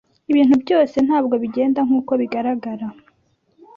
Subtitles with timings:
[0.31, 2.87] Ibintu byose ntabwo bigenda nkuko bigaragara.